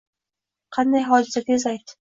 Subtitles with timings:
[0.79, 1.87] Qanday hodisa, tez ayt